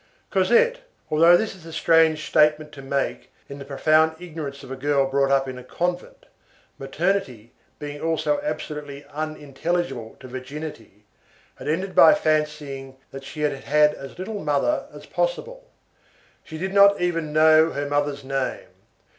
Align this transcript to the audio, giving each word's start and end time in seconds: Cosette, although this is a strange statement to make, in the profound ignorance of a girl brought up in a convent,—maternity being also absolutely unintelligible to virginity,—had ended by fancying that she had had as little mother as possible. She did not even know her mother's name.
Cosette, 0.31 0.79
although 1.11 1.37
this 1.37 1.53
is 1.53 1.63
a 1.63 1.71
strange 1.71 2.25
statement 2.27 2.71
to 2.71 2.81
make, 2.81 3.31
in 3.47 3.59
the 3.59 3.65
profound 3.65 4.19
ignorance 4.19 4.63
of 4.63 4.71
a 4.71 4.75
girl 4.75 5.05
brought 5.05 5.29
up 5.29 5.47
in 5.47 5.59
a 5.59 5.63
convent,—maternity 5.63 7.51
being 7.77 8.01
also 8.01 8.39
absolutely 8.41 9.05
unintelligible 9.13 10.17
to 10.19 10.27
virginity,—had 10.27 11.67
ended 11.67 11.93
by 11.93 12.15
fancying 12.15 12.95
that 13.11 13.23
she 13.23 13.41
had 13.41 13.53
had 13.53 13.93
as 13.93 14.17
little 14.17 14.43
mother 14.43 14.87
as 14.91 15.05
possible. 15.05 15.69
She 16.43 16.57
did 16.57 16.73
not 16.73 16.99
even 16.99 17.31
know 17.31 17.69
her 17.69 17.85
mother's 17.87 18.23
name. 18.23 18.69